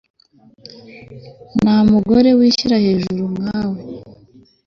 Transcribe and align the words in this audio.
Nta 1.59 1.77
mugore 1.91 2.29
wishyira 2.39 2.75
hejuru 2.85 3.23
nka 3.39 3.59
we 3.71 3.81